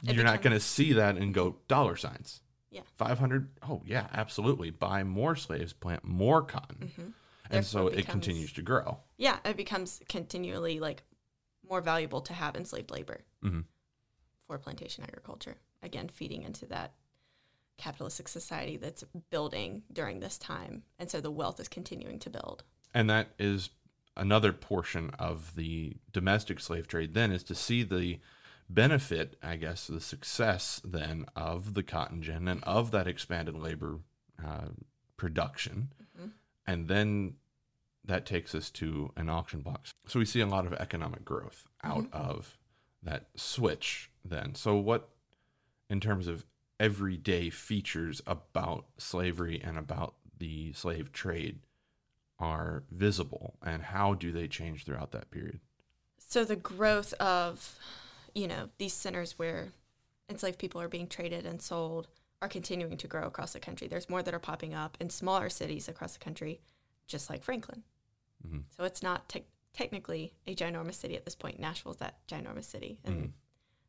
You're 0.02 0.24
not 0.24 0.42
going 0.42 0.54
to 0.54 0.60
see 0.60 0.92
that 0.94 1.16
and 1.16 1.32
go 1.34 1.56
dollar 1.68 1.96
signs. 1.96 2.40
Yeah. 2.70 2.82
500 2.98 3.48
oh 3.68 3.82
yeah 3.84 4.06
absolutely 4.12 4.70
buy 4.70 5.02
more 5.02 5.34
slaves 5.34 5.72
plant 5.72 6.04
more 6.04 6.40
cotton 6.40 7.14
and 7.50 7.66
so 7.66 7.88
it 7.88 7.98
it 8.00 8.06
continues 8.06 8.52
to 8.52 8.62
grow 8.62 8.98
Yeah, 9.16 9.38
it 9.44 9.56
becomes 9.56 10.00
continually 10.08 10.78
like 10.78 11.02
more 11.68 11.80
valuable 11.80 12.20
to 12.20 12.32
have 12.32 12.54
enslaved 12.54 12.92
labor 12.92 13.22
Mhm. 13.44 13.64
for 14.46 14.56
plantation 14.58 15.02
agriculture. 15.02 15.56
Again, 15.82 16.08
feeding 16.08 16.42
into 16.44 16.64
that 16.66 16.94
capitalistic 17.76 18.28
society 18.28 18.76
that's 18.76 19.02
building 19.30 19.82
during 19.92 20.20
this 20.20 20.38
time, 20.38 20.84
and 20.98 21.10
so 21.10 21.20
the 21.20 21.30
wealth 21.30 21.58
is 21.58 21.66
continuing 21.68 22.18
to 22.20 22.30
build. 22.30 22.62
and 22.94 23.08
that 23.10 23.30
is 23.38 23.70
another 24.16 24.52
portion 24.52 25.10
of 25.18 25.54
the 25.56 25.96
domestic 26.12 26.60
slave 26.60 26.86
trade 26.86 27.14
then 27.14 27.30
is 27.32 27.42
to 27.44 27.54
see 27.54 27.82
the 27.82 28.18
benefit 28.72 29.36
i 29.42 29.56
guess 29.56 29.86
the 29.88 30.00
success 30.00 30.80
then 30.84 31.26
of 31.34 31.74
the 31.74 31.82
cotton 31.82 32.22
gin 32.22 32.46
and 32.46 32.62
of 32.64 32.92
that 32.92 33.08
expanded 33.08 33.56
labor 33.56 33.98
uh, 34.44 34.68
production. 35.20 35.92
And 36.66 36.88
then 36.88 37.34
that 38.06 38.24
takes 38.24 38.54
us 38.54 38.70
to 38.70 39.12
an 39.16 39.28
auction 39.28 39.60
box. 39.60 39.92
So 40.06 40.18
we 40.18 40.24
see 40.24 40.40
a 40.40 40.46
lot 40.46 40.66
of 40.66 40.72
economic 40.72 41.26
growth 41.26 41.64
out 41.84 42.06
of 42.10 42.56
that 43.02 43.28
switch 43.36 44.10
then. 44.24 44.54
So 44.54 44.76
what 44.76 45.10
in 45.90 46.00
terms 46.00 46.26
of 46.26 46.46
everyday 46.78 47.50
features 47.50 48.22
about 48.26 48.86
slavery 48.96 49.60
and 49.62 49.76
about 49.76 50.14
the 50.38 50.72
slave 50.72 51.12
trade 51.12 51.58
are 52.38 52.84
visible 52.90 53.56
and 53.62 53.82
how 53.82 54.14
do 54.14 54.32
they 54.32 54.48
change 54.48 54.84
throughout 54.84 55.10
that 55.12 55.30
period? 55.30 55.60
So 56.16 56.44
the 56.44 56.56
growth 56.56 57.12
of, 57.14 57.78
you 58.34 58.48
know, 58.48 58.68
these 58.78 58.92
centers 58.92 59.38
where 59.38 59.72
enslaved 60.28 60.58
people 60.58 60.80
are 60.80 60.88
being 60.88 61.06
traded 61.08 61.46
and 61.46 61.60
sold 61.60 62.08
are 62.42 62.48
continuing 62.48 62.96
to 62.96 63.06
grow 63.08 63.26
across 63.26 63.52
the 63.52 63.60
country. 63.60 63.86
There's 63.88 64.08
more 64.08 64.22
that 64.22 64.32
are 64.34 64.38
popping 64.38 64.74
up 64.74 64.96
in 65.00 65.10
smaller 65.10 65.50
cities 65.50 65.88
across 65.88 66.14
the 66.14 66.24
country, 66.24 66.60
just 67.06 67.28
like 67.28 67.42
Franklin. 67.42 67.82
Mhm. 68.46 68.64
So 68.76 68.84
it's 68.84 69.02
not 69.02 69.28
te- 69.28 69.44
technically 69.74 70.34
a 70.46 70.54
ginormous 70.54 70.94
city 70.94 71.16
at 71.16 71.24
this 71.24 71.34
point. 71.34 71.58
Nashville's 71.60 71.98
that 71.98 72.26
ginormous 72.26 72.64
city, 72.64 72.98
and 73.04 73.24
Mhm. 73.24 73.32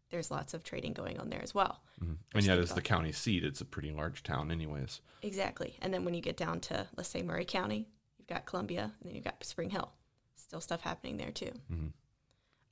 there's 0.10 0.29
lots 0.31 0.53
of 0.53 0.63
trading 0.63 0.91
going 0.93 1.17
on 1.19 1.29
there 1.29 1.41
as 1.41 1.53
well. 1.55 1.81
Mhm. 2.01 2.17
And 2.33 2.43
yet, 2.45 2.57
as 2.57 2.74
the 2.74 2.81
county 2.81 3.12
seat, 3.13 3.43
it's 3.45 3.62
a 3.62 3.65
pretty 3.65 3.91
large 3.91 4.21
town, 4.24 4.51
anyways. 4.51 5.00
Exactly. 5.21 5.77
And 5.81 5.93
then 5.93 6.03
when 6.03 6.13
you 6.13 6.21
get 6.21 6.36
down 6.36 6.60
to, 6.62 6.89
let's 6.98 7.07
say, 7.10 7.21
Maury 7.21 7.45
County, 7.45 7.88
you've 8.17 8.27
got 8.27 8.45
Columbia, 8.45 8.93
and 9.00 9.07
then 9.07 9.15
you've 9.15 9.24
got 9.24 9.41
Spring 9.45 9.69
Hill. 9.69 9.93
Still 10.36 10.60
stuff 10.62 10.81
happening 10.81 11.15
there 11.17 11.31
too. 11.31 11.53
hmm 11.67 11.88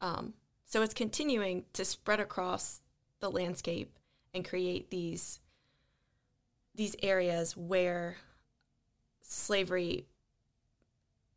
Um, 0.01 0.33
so 0.69 0.83
it's 0.83 0.93
continuing 0.93 1.65
to 1.73 1.83
spread 1.83 2.19
across 2.19 2.81
the 3.21 3.31
landscape 3.31 3.97
and 4.35 4.47
create 4.47 4.91
these 4.91 5.39
these 6.75 6.95
areas 7.01 7.57
where 7.57 8.17
slavery 9.21 10.05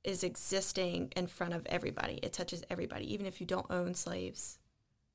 is 0.05 0.23
existing 0.23 1.11
in 1.17 1.27
front 1.27 1.55
of 1.55 1.65
everybody. 1.67 2.21
It 2.23 2.35
touches 2.35 2.63
everybody, 2.69 3.11
even 3.13 3.25
if 3.25 3.41
you 3.41 3.47
don't 3.47 3.67
own 3.71 3.95
slaves. 3.95 4.59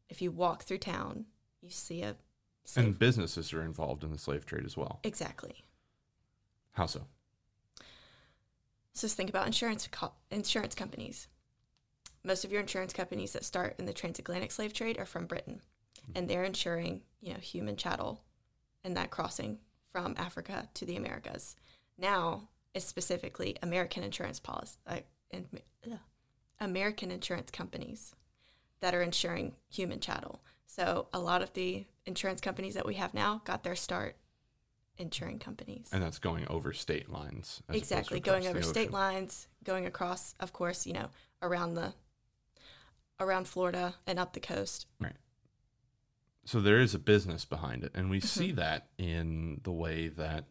If 0.09 0.19
you 0.21 0.31
walk 0.31 0.63
through 0.63 0.79
town, 0.79 1.25
you 1.62 1.69
see 1.69 2.01
a 2.01 2.15
slave. 2.65 2.86
And 2.88 3.00
businesses 3.00 3.53
are 3.53 3.62
involved 3.62 4.03
in 4.03 4.12
the 4.12 4.17
slave 4.17 4.45
trade 4.47 4.65
as 4.65 4.75
well. 4.75 5.00
exactly. 5.03 5.63
How 6.71 6.88
so? 6.88 7.01
So 8.93 9.01
just 9.01 9.15
think 9.15 9.29
about 9.29 9.45
insurance 9.45 9.88
co- 9.91 10.13
insurance 10.31 10.74
companies. 10.74 11.27
Most 12.27 12.43
of 12.43 12.51
your 12.51 12.60
insurance 12.60 12.91
companies 12.91 13.31
that 13.31 13.46
start 13.46 13.75
in 13.79 13.86
the 13.86 13.93
transatlantic 13.93 14.51
slave 14.51 14.74
trade 14.74 15.00
are 15.00 15.05
from 15.05 15.27
Britain, 15.27 15.62
and 16.13 16.29
they're 16.29 16.43
insuring 16.43 17.03
you 17.22 17.31
know 17.34 17.39
human 17.39 17.77
chattel 17.77 18.22
in 18.84 18.96
that 18.96 19.12
crossing 19.12 19.60
from 19.93 20.13
Africa 20.17 20.67
to 20.74 20.86
the 20.86 20.98
Americas. 20.98 21.55
Now 21.98 22.50
it's 22.74 22.86
specifically 22.86 23.55
American 23.63 24.03
insurance 24.03 24.41
policy, 24.41 24.77
uh, 24.86 25.00
and, 25.31 25.46
American 26.60 27.12
insurance 27.12 27.50
companies 27.50 28.13
that 28.81 28.93
are 28.93 29.01
insuring 29.01 29.55
human 29.69 30.01
chattel. 30.01 30.41
So 30.65 31.07
a 31.13 31.19
lot 31.19 31.41
of 31.41 31.53
the 31.53 31.86
insurance 32.05 32.41
companies 32.41 32.74
that 32.74 32.86
we 32.86 32.96
have 32.96 33.13
now 33.13 33.41
got 33.46 33.63
their 33.63 33.75
start 33.75 34.17
insuring 34.98 35.39
companies. 35.39 35.88
And 35.93 36.03
that's 36.03 36.19
going 36.19 36.46
over 36.50 36.74
state 36.74 37.10
lines. 37.10 37.62
as 37.69 37.69
opposed 37.69 37.69
to 37.69 37.77
Exactly, 37.77 38.19
going 38.19 38.48
over 38.48 38.62
state 38.63 38.91
lines, 38.91 39.48
going 39.63 39.86
across, 39.86 40.36
of 40.41 40.51
course, 40.51 40.86
you 40.86 40.93
know, 40.93 41.10
around 41.41 41.75
the 41.75 41.93
around 43.19 43.47
Florida 43.47 43.95
and 44.05 44.19
up 44.19 44.33
the 44.33 44.39
coast. 44.39 44.86
Right. 45.00 45.15
So 46.45 46.62
there 46.62 46.79
is 46.79 46.93
a 46.95 47.00
business 47.00 47.43
behind 47.45 47.83
it, 47.83 47.91
and 47.93 48.09
we 48.09 48.19
see 48.19 48.51
Mhm. 48.53 48.55
that 48.55 48.88
in 48.97 49.59
the 49.63 49.71
way 49.71 50.07
that 50.07 50.45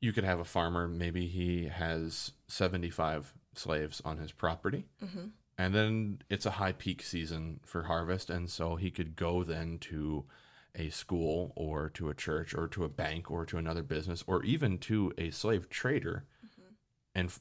you 0.00 0.12
could 0.12 0.24
have 0.24 0.38
a 0.40 0.44
farmer. 0.44 0.86
Maybe 0.88 1.26
he 1.26 1.66
has 1.66 2.32
seventy-five 2.46 3.34
slaves 3.54 4.00
on 4.04 4.18
his 4.18 4.32
property, 4.32 4.86
hmm 5.00 5.28
and 5.58 5.74
then 5.74 6.22
it's 6.30 6.46
a 6.46 6.52
high 6.52 6.72
peak 6.72 7.02
season 7.02 7.60
for 7.66 7.82
harvest, 7.82 8.30
and 8.30 8.48
so 8.48 8.76
he 8.76 8.90
could 8.90 9.14
go 9.16 9.44
then 9.44 9.78
to 9.78 10.24
a 10.74 10.88
school 10.88 11.52
or 11.56 11.90
to 11.90 12.08
a 12.08 12.14
church 12.14 12.54
or 12.54 12.66
to 12.68 12.84
a 12.84 12.88
bank 12.88 13.30
or 13.30 13.44
to 13.44 13.58
another 13.58 13.82
business 13.82 14.22
or 14.26 14.42
even 14.44 14.78
to 14.78 15.12
a 15.18 15.30
slave 15.30 15.68
trader 15.68 16.24
and 17.14 17.26
f- 17.28 17.40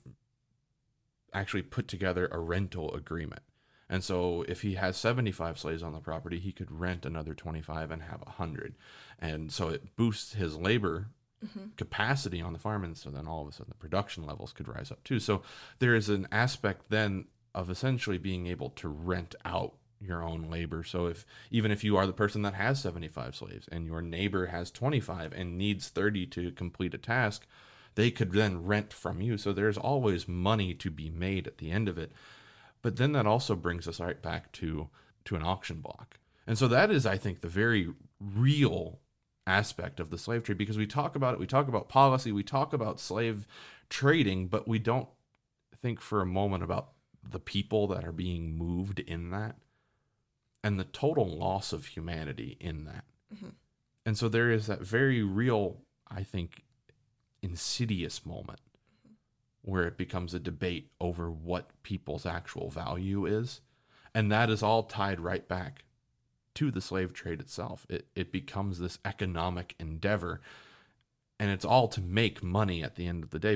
actually 1.32 1.62
put 1.62 1.88
together 1.88 2.28
a 2.32 2.40
rental 2.40 2.94
agreement. 2.94 3.44
And 3.90 4.04
so 4.04 4.46
if 4.48 4.62
he 4.62 4.76
has 4.76 4.98
75 4.98 5.58
slaves 5.58 5.82
on 5.82 5.94
the 5.94 6.00
property, 6.00 6.40
he 6.40 6.52
could 6.52 6.72
rent 6.72 7.06
another 7.06 7.34
25 7.34 7.92
and 7.92 8.04
have 8.04 8.22
100. 8.22 8.76
And 9.18 9.52
so 9.52 9.70
it 9.70 9.96
boosts 9.96 10.34
his 10.34 10.56
labor 10.56 11.08
hmm 11.54 11.68
capacity 11.78 12.42
on 12.42 12.52
the 12.52 12.60
farm 12.60 12.84
and 12.84 12.98
so 12.98 13.10
then 13.10 13.26
all 13.26 13.42
of 13.44 13.48
a 13.48 13.52
sudden 13.54 13.70
the 13.70 13.76
production 13.76 14.26
levels 14.26 14.52
could 14.52 14.68
rise 14.68 14.92
up 14.92 15.02
too. 15.06 15.20
So 15.20 15.42
there 15.80 15.96
is 15.96 16.10
an 16.10 16.28
aspect 16.34 16.90
then 16.90 17.28
of 17.56 17.70
essentially 17.70 18.18
being 18.18 18.48
able 18.48 18.72
to 18.72 18.90
rent 18.90 19.36
out 19.46 19.76
your 20.02 20.24
own 20.24 20.50
labor. 20.50 20.84
So 20.84 21.08
if 21.08 21.26
even 21.52 21.72
if 21.72 21.84
you 21.84 21.98
are 21.98 22.06
the 22.06 22.14
person 22.14 22.42
that 22.44 22.54
has 22.54 22.82
75 22.82 23.36
slaves 23.36 23.68
and 23.72 23.86
your 23.86 24.02
neighbor 24.02 24.48
has 24.48 24.72
25 24.72 25.34
and 25.34 25.58
needs 25.58 25.90
30 25.90 26.26
to 26.28 26.52
complete 26.52 26.94
a 26.94 26.98
task, 26.98 27.46
they 27.96 28.12
could 28.12 28.32
then 28.32 28.66
rent 28.66 28.94
from 28.94 29.22
you. 29.22 29.38
So 29.38 29.52
there's 29.52 29.78
always 29.78 30.28
money 30.28 30.74
to 30.76 30.90
be 30.90 31.10
made 31.10 31.48
at 31.48 31.58
the 31.58 31.72
end 31.72 31.90
of 31.90 31.98
it. 31.98 32.12
But 32.82 32.96
then 32.96 33.12
that 33.14 33.28
also 33.28 33.56
brings 33.56 33.88
us 33.88 34.00
right 34.00 34.22
back 34.22 34.52
to 34.54 34.90
to 35.26 35.36
an 35.36 35.44
auction 35.44 35.82
block. 35.82 36.18
And 36.48 36.58
so 36.58 36.68
that 36.70 36.90
is 36.90 37.06
I 37.06 37.18
think 37.18 37.42
the 37.42 37.50
very 37.50 37.94
real 38.20 39.00
aspect 39.46 40.00
of 40.00 40.10
the 40.10 40.18
slave 40.18 40.44
trade 40.44 40.58
because 40.58 40.78
we 40.78 40.88
talk 40.88 41.16
about 41.16 41.34
it, 41.34 41.40
we 41.40 41.48
talk 41.48 41.68
about 41.68 41.90
policy, 41.90 42.32
we 42.32 42.44
talk 42.44 42.74
about 42.74 43.00
slave 43.00 43.46
trading, 43.90 44.48
but 44.48 44.68
we 44.68 44.80
don't 44.80 45.10
think 45.82 46.00
for 46.00 46.22
a 46.22 46.26
moment 46.26 46.64
about 46.64 46.92
the 47.28 47.40
people 47.40 47.88
that 47.88 48.06
are 48.06 48.12
being 48.12 48.58
moved 48.58 49.00
in 49.00 49.30
that 49.32 49.56
and 50.64 50.80
the 50.80 50.84
total 50.86 51.28
loss 51.28 51.74
of 51.74 51.88
humanity 51.88 52.58
in 52.60 52.86
that. 52.86 53.06
Mhm. 53.34 53.54
And 54.06 54.18
so 54.18 54.30
there 54.30 54.52
is 54.52 54.68
that 54.68 54.82
very 54.82 55.22
real, 55.24 55.82
I 56.08 56.24
think, 56.24 56.66
insidious 57.42 58.26
moment 58.26 58.60
where 59.62 59.86
it 59.86 59.98
becomes 59.98 60.34
a 60.34 60.40
debate 60.40 60.92
over 61.00 61.30
what 61.30 61.72
people's 61.84 62.26
actual 62.26 62.70
value 62.70 63.26
is. 63.26 63.62
And 64.14 64.32
that 64.32 64.50
is 64.50 64.64
all 64.64 64.84
tied 64.84 65.20
right 65.20 65.48
back 65.48 65.84
to 66.56 66.72
the 66.72 66.82
slave 66.82 67.14
trade 67.14 67.40
itself. 67.40 67.86
It, 67.90 68.08
it 68.16 68.32
becomes 68.32 68.80
this 68.80 69.00
economic 69.06 69.76
endeavor, 69.80 70.42
and 71.40 71.52
it's 71.52 71.66
all 71.66 71.88
to 71.90 72.02
make 72.02 72.44
money 72.44 72.84
at 72.84 72.96
the 72.96 73.08
end 73.08 73.24
of 73.24 73.30
the 73.30 73.40
day. 73.40 73.56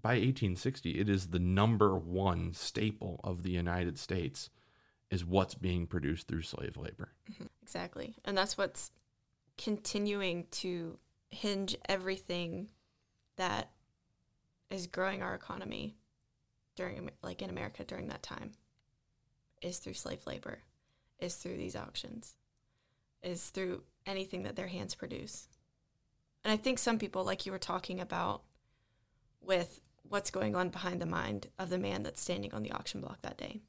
By 0.00 0.14
1860, 0.14 0.98
it 0.98 1.08
is 1.08 1.28
the 1.28 1.38
number 1.38 1.96
one 1.96 2.52
staple 2.52 3.20
of 3.22 3.42
the 3.42 3.50
United 3.50 3.98
States 3.98 4.50
is 5.10 5.24
what's 5.24 5.54
being 5.54 5.86
produced 5.86 6.26
through 6.26 6.42
slave 6.42 6.76
labor. 6.76 7.10
Mm-hmm. 7.30 7.46
Exactly. 7.62 8.16
And 8.24 8.36
that's 8.36 8.58
what's 8.58 8.90
continuing 9.56 10.46
to 10.50 10.98
hinge 11.30 11.76
everything 11.88 12.70
that 13.36 13.70
is 14.72 14.86
growing 14.86 15.22
our 15.22 15.34
economy 15.34 15.96
during 16.74 17.10
like 17.22 17.42
in 17.42 17.50
America 17.50 17.84
during 17.84 18.08
that 18.08 18.22
time 18.22 18.52
is 19.60 19.78
through 19.78 19.94
slave 19.94 20.26
labor, 20.26 20.58
is 21.18 21.36
through 21.36 21.56
these 21.56 21.76
auctions, 21.76 22.34
is 23.22 23.50
through 23.50 23.82
anything 24.06 24.42
that 24.42 24.56
their 24.56 24.66
hands 24.68 24.94
produce. 24.94 25.46
And 26.44 26.52
I 26.52 26.56
think 26.56 26.78
some 26.78 26.98
people 26.98 27.22
like 27.24 27.46
you 27.46 27.52
were 27.52 27.58
talking 27.58 28.00
about 28.00 28.42
with 29.40 29.80
what's 30.08 30.30
going 30.30 30.56
on 30.56 30.70
behind 30.70 31.00
the 31.00 31.06
mind 31.06 31.48
of 31.58 31.70
the 31.70 31.78
man 31.78 32.02
that's 32.02 32.20
standing 32.20 32.52
on 32.52 32.62
the 32.62 32.72
auction 32.72 33.00
block 33.00 33.22
that 33.22 33.38
day. 33.38 33.60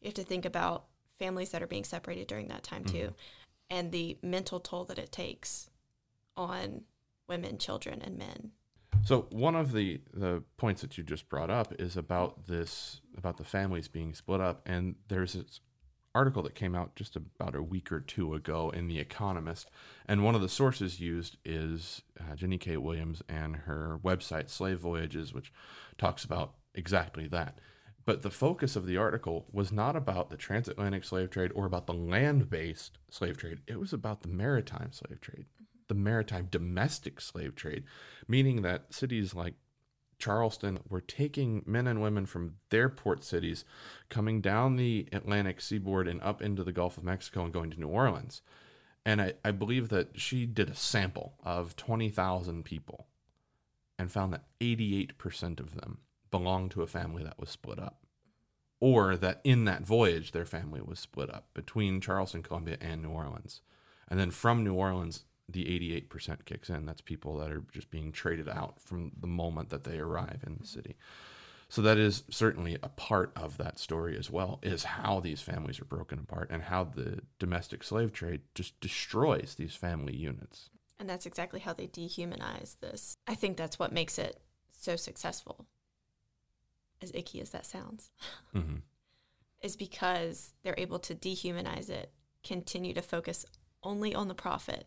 You 0.00 0.06
have 0.06 0.14
to 0.14 0.24
think 0.24 0.44
about 0.44 0.84
families 1.18 1.50
that 1.50 1.62
are 1.62 1.66
being 1.66 1.84
separated 1.84 2.28
during 2.28 2.48
that 2.48 2.62
time 2.62 2.84
too 2.84 3.08
Mhm. 3.08 3.14
and 3.68 3.92
the 3.92 4.18
mental 4.22 4.60
toll 4.60 4.84
that 4.86 4.98
it 4.98 5.12
takes 5.12 5.68
on 6.36 6.84
women, 7.26 7.58
children, 7.58 8.00
and 8.00 8.16
men. 8.16 8.52
So 9.02 9.26
one 9.30 9.56
of 9.56 9.72
the 9.72 10.00
the 10.12 10.42
points 10.56 10.82
that 10.82 10.98
you 10.98 11.04
just 11.04 11.28
brought 11.28 11.50
up 11.50 11.74
is 11.78 11.96
about 11.96 12.46
this 12.46 13.00
about 13.16 13.38
the 13.38 13.44
families 13.44 13.88
being 13.88 14.14
split 14.14 14.40
up, 14.40 14.62
and 14.66 14.96
there's 15.08 15.32
this 15.32 15.60
article 16.14 16.42
that 16.42 16.54
came 16.54 16.74
out 16.74 16.96
just 16.96 17.16
about 17.16 17.54
a 17.54 17.62
week 17.62 17.92
or 17.92 18.00
two 18.00 18.34
ago 18.34 18.70
in 18.70 18.88
the 18.88 18.98
Economist, 18.98 19.70
and 20.06 20.24
one 20.24 20.34
of 20.34 20.40
the 20.40 20.48
sources 20.48 21.00
used 21.00 21.36
is 21.44 22.02
uh, 22.18 22.34
Jennie 22.34 22.58
K. 22.58 22.76
Williams 22.76 23.22
and 23.28 23.56
her 23.56 23.98
website 24.02 24.50
Slave 24.50 24.80
Voyages, 24.80 25.32
which 25.32 25.52
talks 25.98 26.24
about 26.24 26.54
exactly 26.74 27.26
that. 27.28 27.58
But 28.04 28.22
the 28.22 28.30
focus 28.30 28.76
of 28.76 28.86
the 28.86 28.96
article 28.96 29.46
was 29.52 29.70
not 29.70 29.94
about 29.94 30.30
the 30.30 30.36
transatlantic 30.36 31.04
slave 31.04 31.30
trade 31.30 31.52
or 31.54 31.66
about 31.66 31.86
the 31.86 31.94
land 31.94 32.50
based 32.50 32.98
slave 33.10 33.36
trade. 33.36 33.60
It 33.66 33.78
was 33.78 33.92
about 33.92 34.22
the 34.22 34.28
maritime 34.28 34.90
slave 34.92 35.20
trade, 35.20 35.46
the 35.90 35.94
maritime 35.94 36.46
domestic 36.50 37.20
slave 37.20 37.56
trade, 37.56 37.82
meaning 38.28 38.62
that 38.62 38.94
cities 38.94 39.34
like 39.34 39.54
Charleston 40.20 40.78
were 40.88 41.00
taking 41.00 41.64
men 41.66 41.88
and 41.88 42.00
women 42.00 42.26
from 42.26 42.54
their 42.68 42.88
port 42.88 43.24
cities, 43.24 43.64
coming 44.08 44.40
down 44.40 44.76
the 44.76 45.08
Atlantic 45.12 45.60
seaboard 45.60 46.06
and 46.06 46.22
up 46.22 46.40
into 46.40 46.62
the 46.62 46.72
Gulf 46.72 46.96
of 46.96 47.02
Mexico 47.02 47.42
and 47.42 47.52
going 47.52 47.70
to 47.72 47.80
New 47.80 47.88
Orleans. 47.88 48.40
And 49.04 49.20
I, 49.20 49.32
I 49.44 49.50
believe 49.50 49.88
that 49.88 50.20
she 50.20 50.46
did 50.46 50.70
a 50.70 50.76
sample 50.76 51.34
of 51.42 51.74
20,000 51.74 52.64
people 52.64 53.08
and 53.98 54.12
found 54.12 54.32
that 54.32 54.44
88% 54.60 55.58
of 55.58 55.74
them 55.74 55.98
belonged 56.30 56.70
to 56.72 56.82
a 56.82 56.86
family 56.86 57.24
that 57.24 57.40
was 57.40 57.50
split 57.50 57.80
up. 57.80 58.04
Or 58.78 59.16
that 59.16 59.40
in 59.42 59.64
that 59.64 59.84
voyage, 59.84 60.30
their 60.30 60.46
family 60.46 60.80
was 60.80 61.00
split 61.00 61.34
up 61.34 61.48
between 61.52 62.00
Charleston, 62.00 62.42
Columbia, 62.42 62.78
and 62.80 63.02
New 63.02 63.10
Orleans. 63.10 63.62
And 64.08 64.18
then 64.18 64.30
from 64.30 64.64
New 64.64 64.74
Orleans, 64.74 65.24
the 65.52 65.64
88% 66.08 66.44
kicks 66.44 66.68
in. 66.70 66.86
That's 66.86 67.00
people 67.00 67.38
that 67.38 67.50
are 67.50 67.64
just 67.72 67.90
being 67.90 68.12
traded 68.12 68.48
out 68.48 68.80
from 68.80 69.12
the 69.20 69.26
moment 69.26 69.70
that 69.70 69.84
they 69.84 69.98
arrive 69.98 70.42
in 70.46 70.56
the 70.60 70.66
city. 70.66 70.96
So 71.68 71.82
that 71.82 71.98
is 71.98 72.24
certainly 72.30 72.76
a 72.82 72.88
part 72.88 73.30
of 73.36 73.56
that 73.58 73.78
story 73.78 74.18
as 74.18 74.28
well, 74.28 74.58
is 74.62 74.82
how 74.82 75.20
these 75.20 75.40
families 75.40 75.80
are 75.80 75.84
broken 75.84 76.18
apart 76.18 76.50
and 76.50 76.64
how 76.64 76.82
the 76.84 77.20
domestic 77.38 77.84
slave 77.84 78.12
trade 78.12 78.40
just 78.56 78.80
destroys 78.80 79.54
these 79.54 79.76
family 79.76 80.16
units. 80.16 80.70
And 80.98 81.08
that's 81.08 81.26
exactly 81.26 81.60
how 81.60 81.72
they 81.72 81.86
dehumanize 81.86 82.78
this. 82.80 83.16
I 83.28 83.34
think 83.36 83.56
that's 83.56 83.78
what 83.78 83.92
makes 83.92 84.18
it 84.18 84.40
so 84.80 84.96
successful, 84.96 85.66
as 87.00 87.12
icky 87.14 87.40
as 87.40 87.50
that 87.50 87.66
sounds, 87.66 88.10
Mm-hmm. 88.54 88.76
is 89.62 89.76
because 89.76 90.52
they're 90.62 90.74
able 90.76 90.98
to 90.98 91.14
dehumanize 91.14 91.88
it, 91.88 92.10
continue 92.42 92.94
to 92.94 93.02
focus 93.02 93.46
only 93.82 94.14
on 94.14 94.28
the 94.28 94.34
profit, 94.34 94.86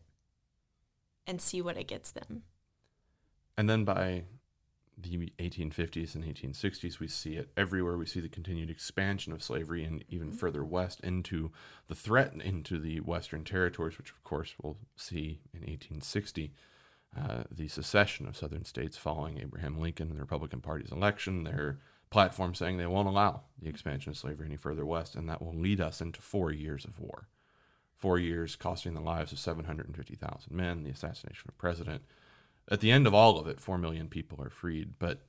and 1.26 1.42
see 1.42 1.62
what 1.62 1.78
it 1.78 1.88
gets 1.88 2.12
them. 2.12 2.44
And 3.58 3.70
then 3.70 3.84
by 3.84 4.24
the 4.98 5.32
1850s 5.40 6.16
and 6.16 6.24
1860s, 6.24 7.00
we 7.00 7.08
see 7.08 7.36
it 7.36 7.50
everywhere. 7.58 7.98
We 7.98 8.06
see 8.06 8.20
the 8.20 8.30
continued 8.30 8.70
expansion 8.70 9.34
of 9.34 9.44
slavery 9.44 9.84
and 9.84 10.04
even 10.10 10.32
further 10.32 10.64
west 10.64 11.00
into 11.02 11.52
the 11.88 11.96
threat 11.96 12.34
into 12.34 12.80
the 12.80 13.00
Western 13.00 13.44
territories, 13.44 13.98
which 13.98 14.12
of 14.12 14.24
course 14.24 14.54
we'll 14.62 14.78
see 14.96 15.42
in 15.54 15.62
1860. 15.62 16.54
Uh, 17.16 17.44
the 17.52 17.68
secession 17.68 18.28
of 18.28 18.36
southern 18.36 18.66
states 18.66 18.98
following 18.98 19.40
Abraham 19.40 19.80
Lincoln 19.80 20.08
and 20.08 20.18
the 20.18 20.22
Republican 20.22 20.62
Party's 20.62 20.92
election, 20.92 21.44
their 21.44 21.78
platform 22.10 22.56
saying 22.56 22.78
they 22.78 22.88
won't 22.88 23.08
allow 23.08 23.42
the 23.62 23.70
expansion 23.70 24.12
of 24.12 24.18
slavery 24.18 24.48
any 24.48 24.56
further 24.56 24.86
west, 24.86 25.16
and 25.16 25.30
that 25.30 25.42
will 25.42 25.56
lead 25.56 25.80
us 25.80 26.02
into 26.02 26.22
four 26.22 26.52
years 26.52 26.86
of 26.86 27.00
war. 27.00 27.28
Four 28.04 28.20
years 28.20 28.58
costing 28.58 28.96
the 28.96 29.00
lives 29.00 29.32
of 29.32 29.40
750,000 29.40 30.54
men, 30.54 30.84
the 30.84 30.90
assassination 30.90 31.46
of 31.48 31.54
a 31.54 31.58
president, 31.58 32.02
at 32.70 32.82
the 32.82 32.92
end 32.92 33.08
of 33.08 33.14
all 33.14 33.40
of 33.40 33.48
it, 33.48 33.62
4 33.62 33.78
million 33.78 34.10
people 34.10 34.44
are 34.44 34.50
freed. 34.50 35.00
But 35.00 35.22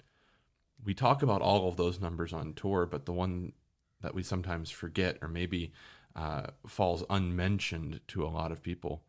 we 0.85 0.93
talk 0.93 1.23
about 1.23 1.41
all 1.41 1.69
of 1.69 1.77
those 1.77 2.01
numbers 2.01 2.33
on 2.33 2.53
tour, 2.53 2.85
but 2.85 3.07
the 3.07 3.13
one 3.13 3.53
that 4.01 4.13
we 4.13 4.25
sometimes 4.25 4.73
forget 4.73 5.19
or 5.23 5.29
maybe 5.29 5.73
uh, 6.17 6.49
falls 6.67 7.05
unmentioned 7.09 8.01
to 8.09 8.25
a 8.25 8.27
lot 8.27 8.51
of 8.51 8.61
people 8.61 9.05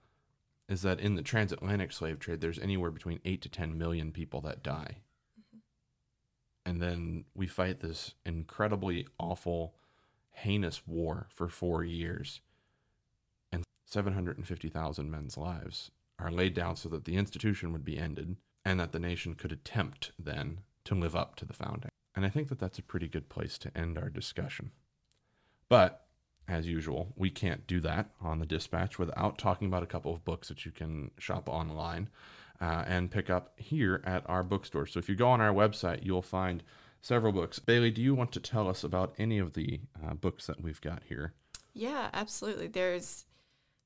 is 0.69 0.84
that 0.84 1.00
in 1.00 1.15
the 1.15 1.24
transatlantic 1.24 1.91
slave 1.91 2.19
trade, 2.19 2.41
there's 2.41 2.60
anywhere 2.60 2.91
between 2.91 3.19
8 3.25 3.41
to 3.41 3.50
10 3.50 3.79
million 3.79 4.12
people 4.12 4.41
that 4.41 4.62
die. 4.62 4.98
And 6.67 6.79
then 6.79 7.25
we 7.34 7.48
fight 7.48 7.79
this 7.79 8.13
incredibly 8.27 9.07
awful, 9.17 9.74
heinous 10.29 10.83
war 10.85 11.25
for 11.31 11.50
four 11.50 11.83
years. 11.83 12.42
And 13.85 13.91
750,000 13.91 15.11
men's 15.11 15.37
lives 15.37 15.91
are 16.19 16.31
laid 16.31 16.53
down 16.53 16.75
so 16.75 16.89
that 16.89 17.05
the 17.05 17.17
institution 17.17 17.71
would 17.71 17.85
be 17.85 17.98
ended 17.98 18.37
and 18.63 18.79
that 18.79 18.91
the 18.91 19.00
nation 19.00 19.35
could 19.35 19.51
attempt 19.51 20.11
then 20.17 20.59
to 20.85 20.95
live 20.95 21.15
up 21.15 21.35
to 21.37 21.45
the 21.45 21.53
founding. 21.53 21.91
And 22.15 22.25
I 22.25 22.29
think 22.29 22.50
that 22.50 22.59
that's 22.59 22.79
a 22.79 22.83
pretty 22.83 23.07
good 23.07 23.29
place 23.29 23.57
to 23.59 23.77
end 23.77 23.98
our 23.98 24.09
discussion. 24.09 24.71
But 25.69 26.05
as 26.48 26.67
usual, 26.67 27.13
we 27.15 27.29
can't 27.29 27.67
do 27.67 27.79
that 27.81 28.09
on 28.21 28.39
the 28.39 28.45
dispatch 28.45 28.98
without 28.98 29.37
talking 29.37 29.67
about 29.67 29.83
a 29.83 29.87
couple 29.87 30.13
of 30.13 30.24
books 30.24 30.48
that 30.48 30.65
you 30.65 30.71
can 30.71 31.11
shop 31.17 31.50
online 31.50 32.09
uh, 32.61 32.83
and 32.87 33.11
pick 33.11 33.29
up 33.29 33.59
here 33.59 34.01
at 34.05 34.24
our 34.27 34.43
bookstore. 34.43 34.85
So 34.85 35.00
if 35.00 35.09
you 35.09 35.15
go 35.15 35.29
on 35.29 35.41
our 35.41 35.53
website, 35.53 36.05
you'll 36.05 36.21
find 36.21 36.63
several 37.01 37.33
books. 37.33 37.59
Bailey, 37.59 37.91
do 37.91 38.01
you 38.01 38.15
want 38.15 38.31
to 38.33 38.39
tell 38.39 38.69
us 38.69 38.83
about 38.83 39.13
any 39.17 39.37
of 39.37 39.53
the 39.53 39.81
uh, 40.03 40.13
books 40.13 40.45
that 40.48 40.61
we've 40.61 40.81
got 40.81 41.03
here? 41.07 41.33
Yeah, 41.74 42.09
absolutely. 42.13 42.67
There's 42.67 43.25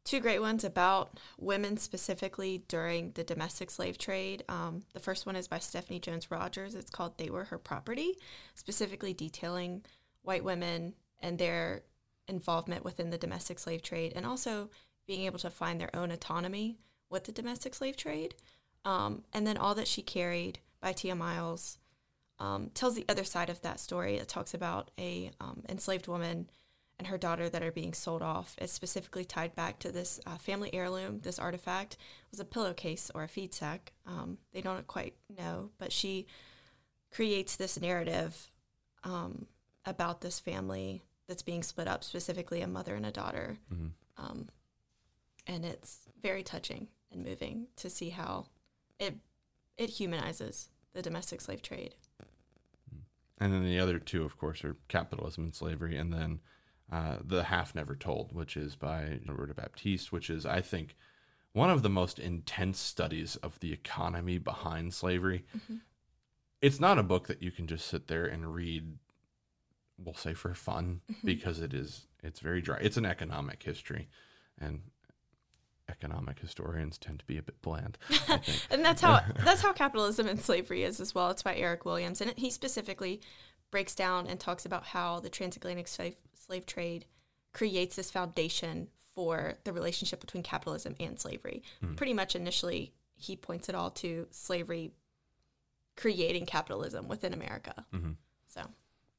two 0.10 0.19
great 0.19 0.41
ones 0.41 0.63
about 0.63 1.19
women 1.38 1.78
specifically 1.78 2.63
during 2.67 3.12
the 3.12 3.24
domestic 3.24 3.69
slave 3.69 3.95
trade. 3.95 4.43
Um, 4.50 4.82
the 4.93 5.00
first 5.00 5.28
one 5.28 5.36
is 5.36 5.48
by 5.48 5.60
Stephanie 5.60 6.00
Jones 6.00 6.32
Rogers. 6.32 6.74
It's 6.74 6.89
called 6.89 7.19
They 7.19 7.30
Were 7.30 7.43
Her 7.43 7.60
Property, 7.60 8.17
specifically 8.56 9.13
detailing 9.13 9.86
white 10.24 10.43
women 10.43 10.95
and 11.22 11.38
their 11.38 11.84
involvement 12.28 12.84
within 12.84 13.12
the 13.12 13.19
domestic 13.19 13.60
slave 13.60 13.84
trade 13.84 14.13
and 14.15 14.26
also 14.26 14.72
being 15.06 15.26
able 15.26 15.38
to 15.39 15.50
find 15.52 15.80
their 15.80 15.95
own 15.95 16.10
autonomy 16.10 16.80
with 17.12 17.26
the 17.26 17.32
domestic 17.32 17.76
slave 17.76 17.95
trade. 17.95 18.34
Um, 18.86 19.24
and 19.32 19.45
then 19.45 19.58
All 19.58 19.76
That 19.76 19.88
She 19.88 20.02
Carried 20.02 20.58
by 20.82 20.91
Tiya 20.91 21.15
Miles 21.15 21.78
um, 22.39 22.72
tells 22.74 22.95
the 22.95 23.06
other 23.10 23.24
side 23.24 23.52
of 23.52 23.62
that 23.62 23.80
story. 23.80 24.15
It 24.15 24.28
talks 24.28 24.56
about 24.56 24.89
a 24.98 25.30
um, 25.39 25.62
enslaved 25.69 26.08
woman 26.08 26.50
and 26.99 27.07
her 27.07 27.17
daughter 27.17 27.49
that 27.49 27.63
are 27.63 27.71
being 27.71 27.93
sold 27.93 28.21
off. 28.21 28.55
It's 28.59 28.73
specifically 28.73 29.23
tied 29.23 29.55
back 29.55 29.79
to 29.79 29.91
this 29.91 30.19
uh, 30.27 30.38
family 30.38 30.71
heirloom. 30.73 31.21
This 31.21 31.39
artifact 31.39 31.95
was 32.29 32.41
a 32.41 32.45
pillowcase 32.45 33.09
or 33.15 33.23
a 33.23 33.27
feed 33.27 33.53
sack. 33.53 33.93
Um, 34.05 34.38
they 34.53 34.62
don't 34.62 34.85
quite 34.85 35.15
know, 35.35 35.71
but 35.79 35.93
she 35.93 36.27
creates 37.09 37.55
this 37.55 37.79
narrative 37.79 38.51
um, 39.05 39.47
about 39.85 40.19
this 40.19 40.39
family 40.41 41.01
that's 41.27 41.41
being 41.41 41.63
split 41.63 41.88
up, 41.88 42.03
specifically 42.03 42.62
a 42.62 42.67
mother 42.67 42.95
and 42.95 43.05
a 43.05 43.12
daughter. 43.12 43.57
Mhm. 43.73 43.91
Um, 44.17 44.49
and 45.47 45.63
it's 45.63 45.99
very 46.21 46.43
touching 46.43 46.89
and 47.12 47.23
moving 47.23 47.67
to 47.77 47.89
see 47.89 48.09
how 48.09 48.47
it 48.99 49.15
it 49.77 49.91
humanizes 49.91 50.69
the 50.91 51.01
domestic 51.01 51.39
slave 51.39 51.62
trade. 51.62 51.95
And 53.38 53.53
then 53.53 53.63
the 53.63 53.79
other 53.79 53.99
two, 53.99 54.25
of 54.25 54.38
course, 54.38 54.65
are 54.65 54.75
Capitalism 54.89 55.45
and 55.45 55.55
Slavery, 55.55 55.95
and 55.95 56.12
then 56.12 56.41
uh, 56.91 57.17
The 57.23 57.43
Half 57.43 57.75
Never 57.75 57.95
Told, 57.95 58.34
which 58.34 58.58
is 58.58 58.75
by 58.75 59.19
Roberta 59.25 59.54
Baptiste, 59.54 60.12
which 60.12 60.30
is, 60.30 60.45
I 60.45 60.62
think, 60.62 60.95
one 61.54 61.69
of 61.69 61.82
the 61.82 61.89
most 61.89 62.19
intense 62.19 62.80
studies 62.80 63.36
of 63.38 63.60
the 63.60 63.73
economy 63.73 64.38
behind 64.38 64.93
slavery. 64.93 65.45
It's 66.62 66.80
not 66.80 66.99
a 66.99 67.04
book 67.04 67.28
that 67.28 67.41
you 67.41 67.52
can 67.52 67.67
just 67.67 67.88
sit 67.88 68.08
there 68.08 68.25
and 68.25 68.54
read, 68.54 68.97
we'll 69.97 70.13
say 70.13 70.34
for 70.34 70.54
fun, 70.54 71.02
because 71.23 71.60
it 71.60 71.73
is 71.73 72.08
it's 72.23 72.39
very 72.39 72.62
dry. 72.62 72.78
It's 72.82 72.97
an 72.97 73.06
economic 73.06 73.63
history, 73.63 74.10
and 74.60 74.82
economic 75.89 76.39
historians 76.39 76.97
tend 76.97 77.19
to 77.19 77.25
be 77.25 77.38
a 77.38 77.41
bit 77.41 77.62
bland. 77.62 77.97
And 78.71 78.86
that's 78.86 79.02
how 79.02 79.21
that's 79.43 79.62
how 79.62 79.73
capitalism 79.73 80.28
and 80.28 80.39
slavery 80.39 80.84
is 80.84 80.99
as 80.99 81.15
well. 81.15 81.30
It's 81.30 81.43
by 81.43 81.56
Eric 81.56 81.86
Williams, 81.86 82.21
and 82.21 82.34
he 82.38 82.49
specifically 82.49 83.21
breaks 83.71 83.95
down 83.95 84.27
and 84.27 84.39
talks 84.39 84.65
about 84.65 84.86
how 84.86 85.19
the 85.19 85.29
transatlantic 85.29 85.88
slave, 85.88 86.15
slave 86.34 86.65
trade 86.65 87.05
creates 87.53 87.95
this 87.95 88.12
foundation 88.12 88.88
for 89.13 89.55
the 89.63 89.73
relationship 89.73 90.19
between 90.21 90.43
capitalism 90.43 90.95
and 90.99 91.19
slavery. 91.19 91.62
Pretty 91.95 92.13
much 92.13 92.36
initially, 92.36 92.93
he 93.15 93.36
points 93.36 93.67
it 93.69 93.75
all 93.75 93.91
to 93.91 94.27
slavery 94.32 94.91
creating 95.95 96.45
capitalism 96.45 97.08
within 97.08 97.34
America. 97.34 97.86
Mhm. 97.93 98.15
So 98.47 98.62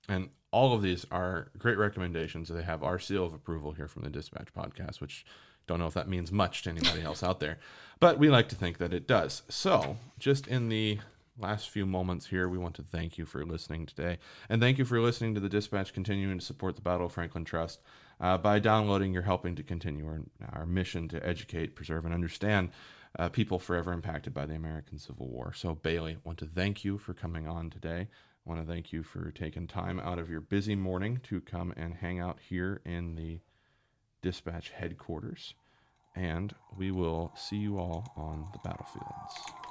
And 0.09 0.31
all 0.51 0.75
of 0.75 0.83
these 0.83 1.05
are 1.13 1.51
great 1.59 1.77
recommendations. 1.79 2.49
They 2.49 2.63
have 2.63 2.83
our 2.83 2.99
seal 2.99 3.25
of 3.25 3.33
approval 3.35 3.73
here 3.73 3.87
from 3.87 4.03
the 4.03 4.11
Dispatch 4.11 4.53
podcast, 4.53 5.01
which 5.01 5.25
don't 5.69 5.79
know 5.79 5.87
if 5.87 5.95
that 5.95 6.09
means 6.09 6.33
much 6.33 6.63
to 6.63 6.71
anybody 6.71 7.03
else 7.03 7.23
out 7.23 7.39
there, 7.39 7.61
but 8.01 8.19
we 8.19 8.29
like 8.31 8.49
to 8.49 8.57
think 8.57 8.79
that 8.79 8.93
it 8.93 9.07
does. 9.07 9.43
So, 9.49 9.99
just 10.19 10.49
in 10.49 10.69
the 10.69 10.99
last 11.41 11.71
few 11.71 11.87
moments 11.87 12.27
here, 12.27 12.49
we 12.49 12.59
want 12.59 12.75
to 12.77 12.83
thank 12.83 13.19
you 13.19 13.27
for 13.27 13.45
listening 13.45 13.87
today. 13.87 14.19
And 14.49 14.61
thank 14.61 14.79
you 14.79 14.85
for 14.85 15.01
listening 15.01 15.35
to 15.35 15.41
the 15.41 15.49
Dispatch, 15.49 15.93
continuing 15.93 16.39
to 16.39 16.45
support 16.45 16.77
the 16.77 16.83
Battle 16.83 17.07
of 17.07 17.13
Franklin 17.13 17.45
Trust. 17.45 17.81
Uh, 18.21 18.37
by 18.37 18.59
downloading, 18.59 19.13
you're 19.13 19.23
helping 19.23 19.57
to 19.57 19.63
continue 19.63 20.07
our, 20.07 20.21
our 20.53 20.67
mission 20.67 21.09
to 21.09 21.27
educate, 21.27 21.75
preserve, 21.75 22.05
and 22.05 22.15
understand 22.15 22.71
uh, 23.19 23.29
people 23.29 23.59
forever 23.59 23.93
impacted 23.93 24.35
by 24.35 24.47
the 24.47 24.55
American 24.55 24.99
Civil 24.99 25.29
War. 25.29 25.53
So, 25.55 25.75
Bailey, 25.75 26.13
I 26.13 26.19
want 26.25 26.39
to 26.39 26.47
thank 26.47 26.85
you 26.85 26.99
for 26.99 27.15
coming 27.15 27.49
on 27.49 27.71
today. 27.71 28.09
I 28.47 28.49
want 28.49 28.65
to 28.65 28.73
thank 28.73 28.93
you 28.93 29.03
for 29.03 29.31
taking 29.31 29.67
time 29.67 29.99
out 30.01 30.19
of 30.19 30.31
your 30.31 30.41
busy 30.41 30.75
morning 30.75 31.21
to 31.25 31.41
come 31.41 31.73
and 31.77 31.95
hang 31.95 32.21
out 32.21 32.39
here 32.49 32.81
in 32.85 33.17
the 33.17 33.41
Dispatch 34.23 34.71
headquarters. 34.71 35.55
And 36.15 36.55
we 36.77 36.91
will 36.91 37.33
see 37.37 37.57
you 37.57 37.79
all 37.79 38.13
on 38.17 38.49
the 38.53 38.59
battlefields. 38.59 39.70